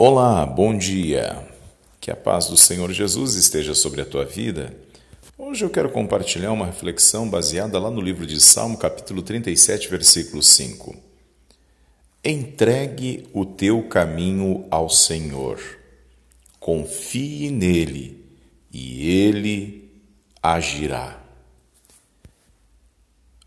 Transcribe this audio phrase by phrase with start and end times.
[0.00, 1.44] Olá, bom dia.
[2.00, 4.72] Que a paz do Senhor Jesus esteja sobre a tua vida.
[5.36, 10.40] Hoje eu quero compartilhar uma reflexão baseada lá no livro de Salmo, capítulo 37, versículo
[10.40, 10.94] 5.
[12.24, 15.58] Entregue o teu caminho ao Senhor.
[16.60, 18.24] Confie nele
[18.72, 19.90] e ele
[20.40, 21.20] agirá.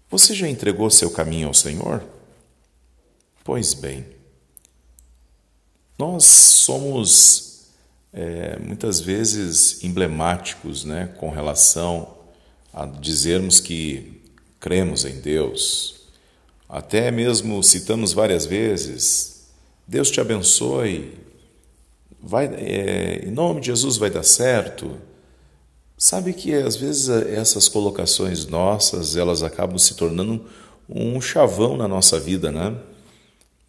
[0.10, 2.04] Você já entregou seu caminho ao Senhor?
[3.42, 4.06] Pois bem,
[6.02, 7.68] nós somos
[8.12, 12.18] é, muitas vezes emblemáticos né, com relação
[12.74, 14.20] a dizermos que
[14.60, 16.08] cremos em Deus.
[16.68, 19.44] Até mesmo citamos várias vezes:
[19.88, 21.14] Deus te abençoe,
[22.20, 24.98] vai, é, em nome de Jesus vai dar certo.
[25.96, 30.48] Sabe que às vezes essas colocações nossas elas acabam se tornando
[30.90, 32.76] um chavão na nossa vida, né?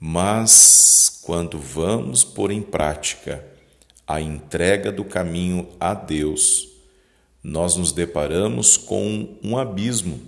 [0.05, 3.45] Mas quando vamos pôr em prática
[4.05, 6.71] a entrega do caminho a Deus,
[7.41, 10.21] nós nos deparamos com um abismo.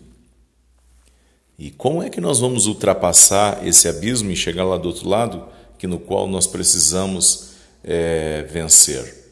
[1.58, 5.48] E como é que nós vamos ultrapassar esse abismo e chegar lá do outro lado,
[5.77, 9.24] que no qual nós precisamos é, vencer?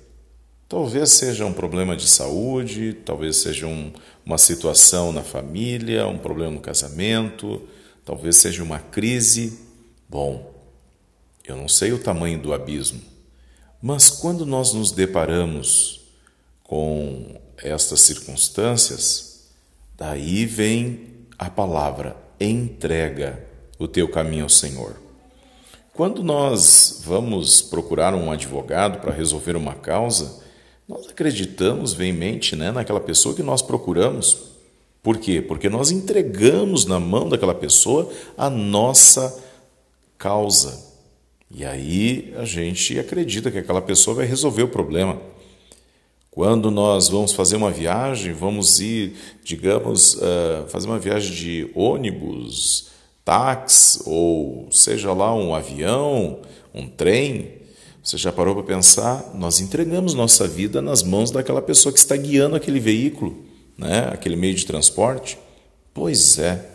[0.69, 3.93] Talvez seja um problema de saúde, talvez seja um,
[4.27, 7.63] uma situação na família, um problema no casamento,
[8.05, 9.71] talvez seja uma crise
[10.13, 10.53] Bom,
[11.43, 13.01] eu não sei o tamanho do abismo,
[13.81, 16.03] mas quando nós nos deparamos
[16.63, 19.49] com estas circunstâncias,
[19.97, 23.43] daí vem a palavra entrega
[23.79, 25.01] o teu caminho ao Senhor.
[25.95, 30.43] Quando nós vamos procurar um advogado para resolver uma causa,
[30.87, 34.37] nós acreditamos veemente né, naquela pessoa que nós procuramos.
[35.03, 35.41] Por quê?
[35.41, 39.51] Porque nós entregamos na mão daquela pessoa a nossa
[40.23, 40.81] causa.
[41.51, 45.21] E aí a gente acredita que aquela pessoa vai resolver o problema.
[46.31, 52.91] Quando nós vamos fazer uma viagem, vamos ir, digamos, uh, fazer uma viagem de ônibus,
[53.25, 56.41] táxi ou seja lá um avião,
[56.73, 57.61] um trem,
[58.03, 59.33] você já parou para pensar?
[59.35, 63.45] Nós entregamos nossa vida nas mãos daquela pessoa que está guiando aquele veículo,
[63.77, 64.09] né?
[64.13, 65.37] aquele meio de transporte?
[65.93, 66.72] Pois é.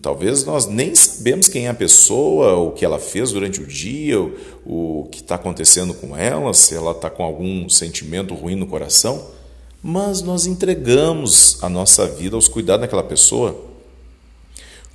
[0.00, 4.20] Talvez nós nem sabemos quem é a pessoa, o que ela fez durante o dia,
[4.20, 4.30] o,
[4.64, 9.26] o que está acontecendo com ela, se ela está com algum sentimento ruim no coração,
[9.82, 13.56] mas nós entregamos a nossa vida aos cuidados daquela pessoa.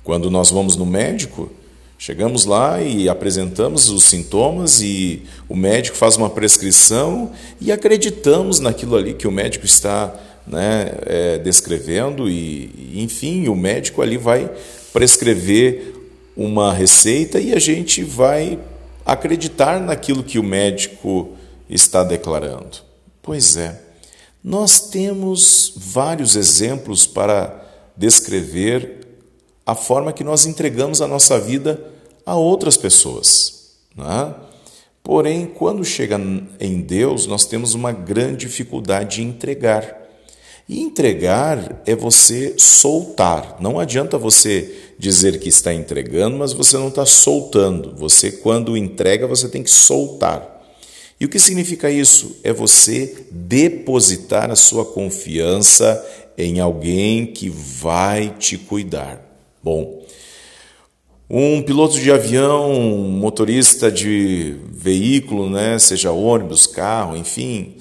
[0.02, 1.50] Quando nós vamos no médico,
[1.98, 8.96] chegamos lá e apresentamos os sintomas e o médico faz uma prescrição e acreditamos naquilo
[8.96, 14.50] ali que o médico está né, é, descrevendo, e, enfim, o médico ali vai
[14.92, 15.94] prescrever
[16.36, 18.58] uma receita e a gente vai
[19.04, 21.30] acreditar naquilo que o médico
[21.68, 22.78] está declarando.
[23.22, 23.80] Pois é,
[24.42, 27.64] nós temos vários exemplos para
[27.96, 29.06] descrever
[29.64, 31.82] a forma que nós entregamos a nossa vida
[32.24, 33.72] a outras pessoas.
[33.96, 34.34] Né?
[35.02, 36.20] Porém, quando chega
[36.60, 40.05] em Deus, nós temos uma grande dificuldade de entregar.
[40.68, 43.56] E entregar é você soltar.
[43.60, 47.94] Não adianta você dizer que está entregando, mas você não está soltando.
[47.96, 50.54] Você, quando entrega, você tem que soltar.
[51.20, 52.36] E o que significa isso?
[52.42, 56.04] É você depositar a sua confiança
[56.36, 59.22] em alguém que vai te cuidar.
[59.62, 60.04] Bom,
[61.30, 67.76] um piloto de avião, um motorista de veículo, né, seja ônibus, carro, enfim,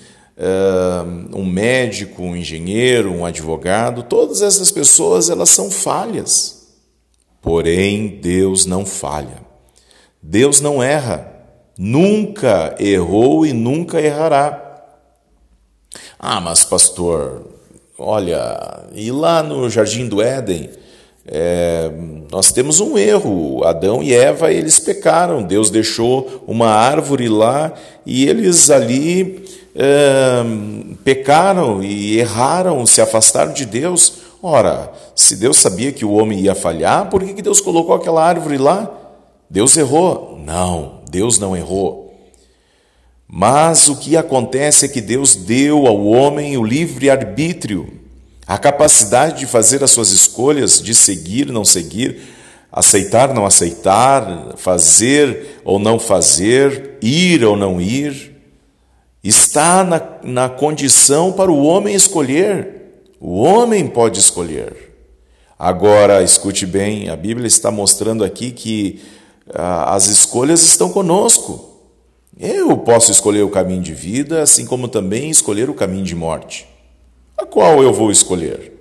[1.34, 6.68] um médico, um engenheiro, um advogado, todas essas pessoas elas são falhas.
[7.42, 9.44] Porém, Deus não falha.
[10.22, 11.32] Deus não erra.
[11.78, 14.62] Nunca errou e nunca errará.
[16.18, 17.48] Ah, mas pastor,
[17.98, 20.70] olha, e lá no Jardim do Éden,
[21.28, 21.92] é,
[22.32, 23.64] nós temos um erro.
[23.64, 25.44] Adão e Eva, eles pecaram.
[25.44, 27.74] Deus deixou uma árvore lá
[28.06, 29.46] e eles ali
[31.04, 34.14] pecaram e erraram, se afastaram de Deus.
[34.42, 38.24] Ora, se Deus sabia que o homem ia falhar, por que, que Deus colocou aquela
[38.24, 38.90] árvore lá?
[39.50, 40.40] Deus errou?
[40.44, 42.14] Não, Deus não errou.
[43.28, 48.02] Mas o que acontece é que Deus deu ao homem o livre arbítrio,
[48.48, 52.22] a capacidade de fazer as suas escolhas, de seguir, não seguir,
[52.72, 58.35] aceitar, não aceitar, fazer ou não fazer, ir ou não ir
[59.28, 63.04] está na, na condição para o homem escolher.
[63.20, 64.94] O homem pode escolher.
[65.58, 69.02] Agora, escute bem, a Bíblia está mostrando aqui que
[69.54, 71.74] ah, as escolhas estão conosco.
[72.38, 76.68] Eu posso escolher o caminho de vida, assim como também escolher o caminho de morte.
[77.38, 78.74] A qual eu vou escolher?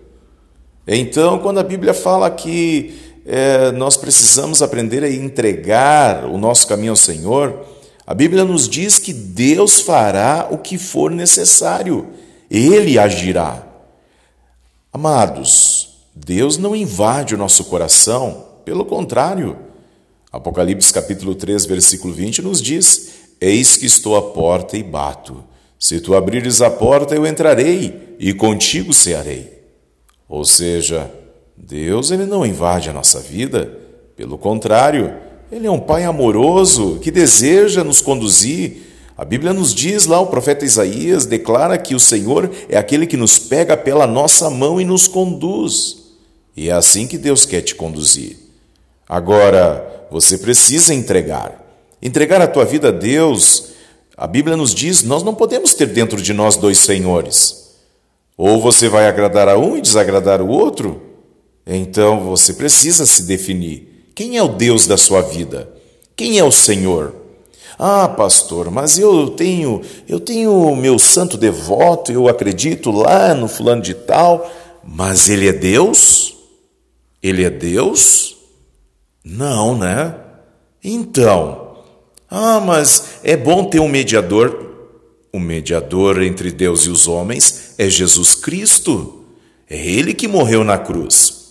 [0.87, 6.93] Então, quando a Bíblia fala que é, nós precisamos aprender a entregar o nosso caminho
[6.93, 7.64] ao Senhor,
[8.06, 12.09] a Bíblia nos diz que Deus fará o que for necessário,
[12.51, 13.67] Ele agirá.
[14.93, 19.59] Amados, Deus não invade o nosso coração, pelo contrário.
[20.31, 25.43] Apocalipse capítulo 3, versículo 20 nos diz: Eis que estou à porta e bato.
[25.79, 29.62] Se tu abrires a porta, eu entrarei e contigo cearei.
[30.29, 31.11] Ou seja,
[31.57, 33.79] Deus ele não invade a nossa vida,
[34.17, 35.15] pelo contrário,
[35.55, 38.83] ele é um pai amoroso que deseja nos conduzir.
[39.17, 43.17] A Bíblia nos diz lá, o profeta Isaías declara que o Senhor é aquele que
[43.17, 45.99] nos pega pela nossa mão e nos conduz.
[46.56, 48.37] E é assim que Deus quer te conduzir.
[49.09, 51.65] Agora, você precisa entregar.
[52.03, 53.75] Entregar a tua vida a Deus,
[54.17, 57.77] a Bíblia nos diz, nós não podemos ter dentro de nós dois senhores.
[58.37, 61.00] Ou você vai agradar a um e desagradar o outro,
[61.65, 63.94] então você precisa se definir.
[64.14, 65.69] Quem é o Deus da sua vida?
[66.16, 67.14] Quem é o Senhor?
[67.78, 73.82] Ah, pastor, mas eu tenho, eu tenho meu santo devoto, eu acredito lá no fulano
[73.82, 74.49] de tal,
[74.84, 76.37] mas ele é Deus?
[77.20, 78.37] Ele é Deus?
[79.25, 80.14] Não, né?
[80.82, 81.78] Então,
[82.31, 84.62] ah, mas é bom ter um mediador.
[85.32, 89.25] O mediador entre Deus e os homens é Jesus Cristo.
[89.69, 91.44] É Ele que morreu na cruz.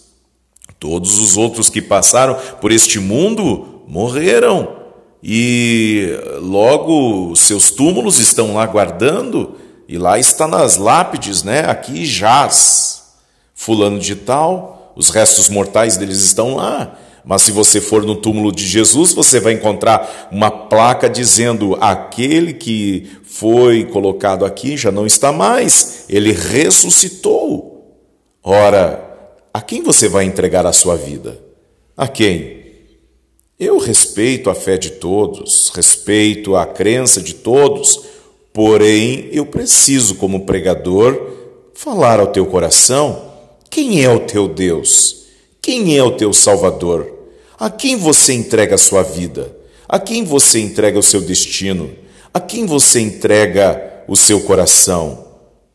[0.83, 4.75] Todos os outros que passaram por este mundo morreram.
[5.23, 6.09] E
[6.41, 9.55] logo seus túmulos estão lá guardando,
[9.87, 11.61] e lá está nas lápides, né?
[11.61, 13.13] Aqui jaz
[13.55, 16.97] fulano de tal, os restos mortais deles estão lá.
[17.23, 22.51] Mas se você for no túmulo de Jesus, você vai encontrar uma placa dizendo: aquele
[22.51, 27.71] que foi colocado aqui já não está mais, ele ressuscitou.
[28.43, 29.12] Ora,
[29.53, 31.39] a quem você vai entregar a sua vida?
[31.95, 32.63] A quem?
[33.59, 37.99] Eu respeito a fé de todos, respeito a crença de todos,
[38.51, 41.33] porém eu preciso, como pregador,
[41.75, 43.31] falar ao teu coração:
[43.69, 45.27] quem é o teu Deus?
[45.61, 47.13] Quem é o teu Salvador?
[47.59, 49.55] A quem você entrega a sua vida?
[49.87, 51.93] A quem você entrega o seu destino?
[52.33, 55.27] A quem você entrega o seu coração?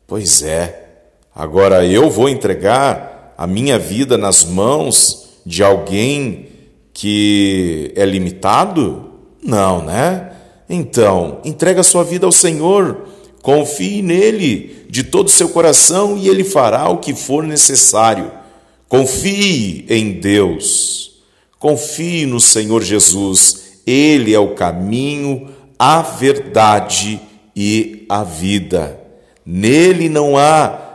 [0.07, 0.89] Pois é,
[1.35, 3.08] agora eu vou entregar
[3.39, 6.49] a minha vida nas mãos de alguém
[6.93, 9.13] que é limitado?
[9.41, 10.33] Não, né?
[10.69, 13.07] Então, entrega a sua vida ao Senhor,
[13.41, 18.33] confie nele de todo o seu coração e ele fará o que for necessário.
[18.89, 21.23] Confie em Deus,
[21.61, 25.49] confie no Senhor Jesus, Ele é o caminho,
[25.79, 27.21] a verdade
[27.55, 28.99] e a vida.
[29.45, 30.88] Nele não há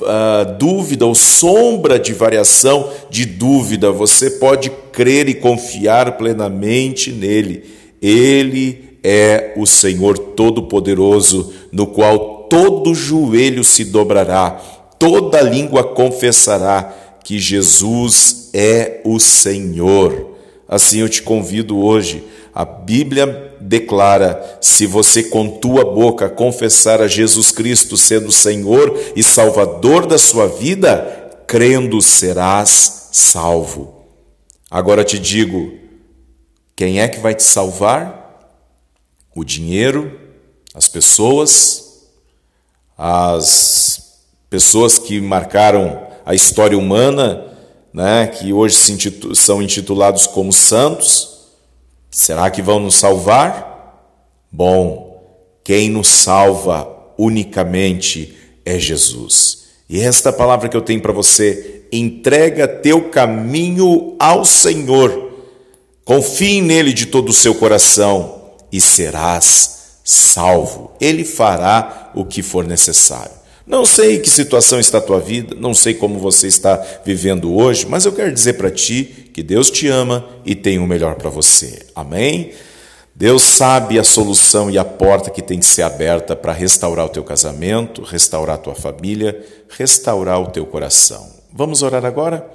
[0.00, 7.64] uh, dúvida ou sombra de variação de dúvida, você pode crer e confiar plenamente nele.
[8.00, 14.60] Ele é o Senhor Todo-Poderoso, no qual todo joelho se dobrará,
[14.98, 20.34] toda língua confessará que Jesus é o Senhor.
[20.68, 22.24] Assim eu te convido hoje.
[22.56, 29.22] A Bíblia declara: se você com tua boca confessar a Jesus Cristo sendo Senhor e
[29.22, 34.06] Salvador da sua vida, crendo serás salvo.
[34.70, 35.70] Agora te digo:
[36.74, 38.24] quem é que vai te salvar?
[39.34, 40.18] O dinheiro,
[40.72, 42.06] as pessoas,
[42.96, 47.48] as pessoas que marcaram a história humana,
[47.92, 48.78] né, que hoje
[49.34, 51.35] são intitulados como santos,
[52.10, 53.76] será que vão nos salvar?
[54.50, 55.06] Bom,
[55.62, 59.66] quem nos salva unicamente é Jesus.
[59.88, 65.32] E esta palavra que eu tenho para você, entrega teu caminho ao Senhor.
[66.04, 70.92] Confie nele de todo o seu coração e serás salvo.
[71.00, 73.34] Ele fará o que for necessário.
[73.66, 77.84] Não sei que situação está a tua vida, não sei como você está vivendo hoje,
[77.84, 81.28] mas eu quero dizer para ti que Deus te ama e tem o melhor para
[81.28, 81.84] você.
[81.94, 82.52] Amém?
[83.14, 87.10] Deus sabe a solução e a porta que tem que ser aberta para restaurar o
[87.10, 91.30] teu casamento, restaurar a tua família, restaurar o teu coração.
[91.52, 92.50] Vamos orar agora?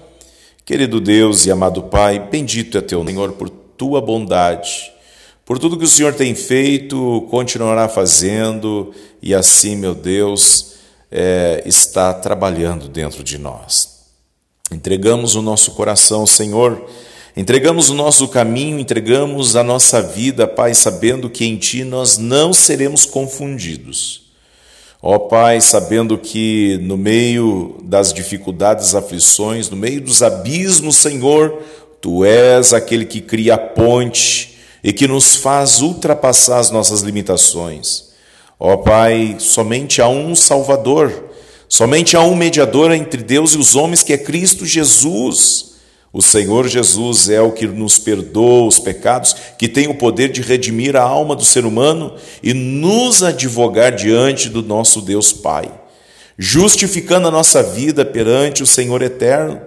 [0.65, 4.91] Querido Deus e amado Pai, bendito é teu Senhor por tua bondade,
[5.45, 10.77] por tudo que o Senhor tem feito, continuará fazendo, e assim, meu Deus,
[11.11, 14.00] é, está trabalhando dentro de nós.
[14.71, 16.87] Entregamos o nosso coração, Senhor,
[17.35, 22.51] Entregamos o nosso caminho, entregamos a nossa vida, Pai, sabendo que em Ti nós não
[22.51, 24.23] seremos confundidos.
[25.01, 31.57] Ó Pai, sabendo que no meio das dificuldades, aflições, no meio dos abismos, Senhor,
[32.01, 38.09] Tu és aquele que cria a ponte e que nos faz ultrapassar as nossas limitações.
[38.59, 41.30] Ó Pai, somente há um Salvador,
[41.71, 45.71] somente há um mediador entre Deus e os homens, que é Cristo Jesus.
[46.11, 50.41] O Senhor Jesus é o que nos perdoa os pecados, que tem o poder de
[50.41, 52.13] redimir a alma do ser humano
[52.43, 55.71] e nos advogar diante do nosso Deus Pai,
[56.37, 59.61] justificando a nossa vida perante o Senhor eterno.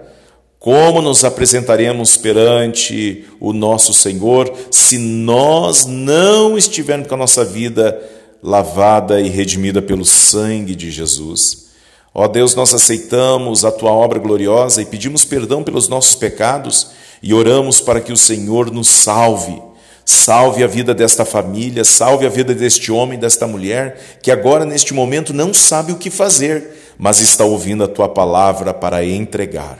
[0.59, 7.99] Como nos apresentaremos perante o nosso Senhor se nós não estivermos com a nossa vida
[8.43, 11.64] lavada e redimida pelo sangue de Jesus?
[12.17, 16.91] Ó Deus, nós aceitamos a tua obra gloriosa e pedimos perdão pelos nossos pecados
[17.21, 19.61] e oramos para que o Senhor nos salve.
[20.05, 24.93] Salve a vida desta família, salve a vida deste homem, desta mulher, que agora, neste
[24.93, 29.77] momento, não sabe o que fazer, mas está ouvindo a tua palavra para entregar.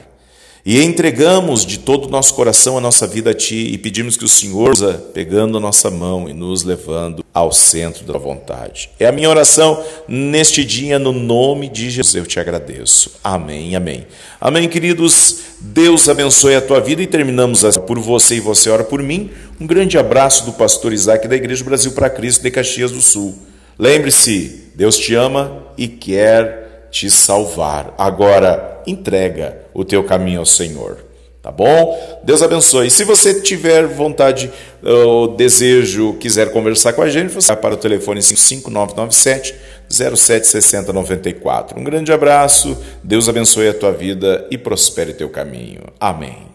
[0.65, 4.25] E entregamos de todo o nosso coração a nossa vida a Ti e pedimos que
[4.25, 4.74] o Senhor,
[5.13, 8.89] pegando a nossa mão e nos levando ao centro da vontade.
[8.98, 13.20] É a minha oração neste dia, no nome de Jesus, eu te agradeço.
[13.22, 14.08] Amém, amém.
[14.39, 15.39] Amém, queridos.
[15.60, 19.32] Deus abençoe a tua vida e terminamos por você e você ora por mim.
[19.60, 23.38] Um grande abraço do pastor Isaac da Igreja Brasil para Cristo de Caxias do Sul.
[23.77, 27.94] Lembre-se, Deus te ama e quer te salvar.
[27.98, 31.05] Agora, entrega o teu caminho ao Senhor.
[31.46, 32.20] Tá bom?
[32.24, 32.90] Deus abençoe.
[32.90, 37.78] Se você tiver vontade ou desejo, quiser conversar com a gente, você vai para o
[37.78, 39.54] telefone 5997
[39.88, 41.80] 076094.
[41.80, 45.82] Um grande abraço, Deus abençoe a tua vida e prospere teu caminho.
[46.00, 46.55] Amém.